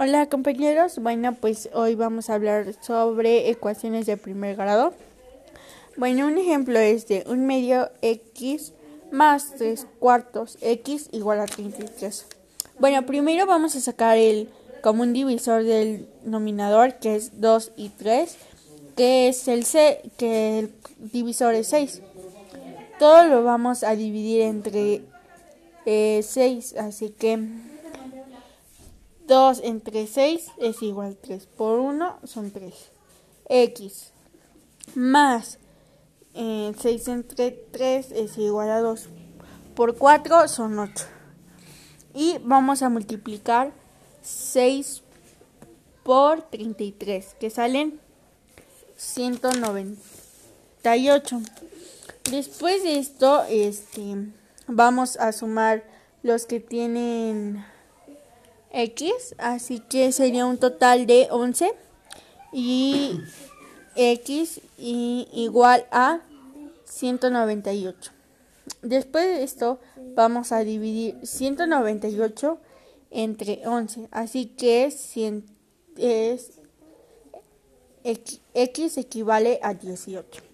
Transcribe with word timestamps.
Hola 0.00 0.28
compañeros, 0.28 1.00
bueno 1.00 1.34
pues 1.34 1.70
hoy 1.72 1.96
vamos 1.96 2.30
a 2.30 2.34
hablar 2.34 2.72
sobre 2.80 3.50
ecuaciones 3.50 4.06
de 4.06 4.16
primer 4.16 4.54
grado. 4.54 4.92
Bueno, 5.96 6.28
un 6.28 6.38
ejemplo 6.38 6.78
es 6.78 7.08
de 7.08 7.24
un 7.26 7.46
medio 7.46 7.90
x 8.00 8.74
más 9.10 9.54
3 9.58 9.88
cuartos 9.98 10.56
x 10.60 11.08
igual 11.10 11.40
a 11.40 11.46
33. 11.46 12.26
Bueno, 12.78 13.06
primero 13.06 13.44
vamos 13.44 13.74
a 13.74 13.80
sacar 13.80 14.18
el 14.18 14.48
común 14.84 15.12
divisor 15.12 15.64
del 15.64 16.06
nominador 16.24 17.00
que 17.00 17.16
es 17.16 17.40
2 17.40 17.72
y 17.76 17.88
3, 17.88 18.36
que 18.96 19.26
es 19.26 19.48
el 19.48 19.64
c, 19.64 20.00
que 20.16 20.60
el 20.60 20.72
divisor 21.10 21.56
es 21.56 21.66
6. 21.66 22.02
Todo 23.00 23.24
lo 23.24 23.42
vamos 23.42 23.82
a 23.82 23.96
dividir 23.96 24.42
entre 24.42 25.02
6, 25.84 26.36
eh, 26.36 26.78
así 26.78 27.10
que 27.10 27.40
2 29.28 29.60
entre 29.62 30.06
6 30.06 30.52
es 30.58 30.82
igual 30.82 31.12
a 31.12 31.26
3. 31.26 31.46
Por 31.46 31.78
1 31.78 32.18
son 32.24 32.50
3. 32.50 32.74
X 33.48 34.12
más 34.94 35.58
6 36.34 36.34
eh, 36.34 36.74
entre 37.06 37.50
3 37.50 38.12
es 38.12 38.38
igual 38.38 38.70
a 38.70 38.80
2. 38.80 39.08
Por 39.74 39.96
4 39.96 40.48
son 40.48 40.78
8. 40.78 41.04
Y 42.14 42.38
vamos 42.42 42.80
a 42.82 42.88
multiplicar 42.88 43.72
6 44.22 45.02
por 46.02 46.40
33, 46.42 47.36
que 47.38 47.50
salen 47.50 48.00
198. 48.96 51.42
Después 52.30 52.82
de 52.82 52.98
esto, 52.98 53.44
este, 53.48 54.32
vamos 54.66 55.18
a 55.18 55.32
sumar 55.32 55.84
los 56.22 56.46
que 56.46 56.60
tienen 56.60 57.62
x, 58.72 59.34
así 59.38 59.80
que 59.80 60.12
sería 60.12 60.46
un 60.46 60.58
total 60.58 61.06
de 61.06 61.28
11 61.30 61.72
y 62.52 63.20
x 63.96 64.60
igual 64.78 65.86
a 65.90 66.20
198. 66.84 68.12
Después 68.82 69.24
de 69.26 69.42
esto 69.42 69.80
vamos 70.14 70.52
a 70.52 70.60
dividir 70.60 71.18
198 71.26 72.58
entre 73.10 73.66
11, 73.66 74.08
así 74.10 74.46
que 74.46 74.84
es, 74.84 75.16
es 75.96 76.60
x 78.54 78.98
equivale 78.98 79.58
a 79.62 79.74
18. 79.74 80.47